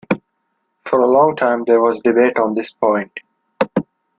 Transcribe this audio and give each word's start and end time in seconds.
For 0.83 0.99
a 1.01 1.07
long 1.07 1.35
time 1.35 1.63
there 1.65 1.79
was 1.79 1.99
debate 1.99 2.35
on 2.39 2.55
this 2.55 2.71
point. 2.71 3.11